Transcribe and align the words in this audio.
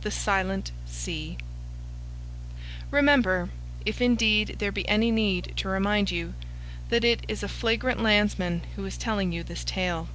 THE 0.00 0.10
SILENT 0.10 0.72
SEA 0.86 1.36
Remember 2.90 3.50
(if 3.84 4.00
indeed 4.00 4.56
there 4.58 4.72
be 4.72 4.88
any 4.88 5.10
need 5.10 5.52
to 5.56 5.68
remind 5.68 6.10
you) 6.10 6.32
that 6.88 7.04
it 7.04 7.26
is 7.28 7.42
a 7.42 7.46
flagrant 7.46 8.00
landsman 8.02 8.62
who 8.76 8.86
is 8.86 8.96
telling 8.96 9.32
you 9.32 9.42
this 9.42 9.64
tale. 9.64 10.08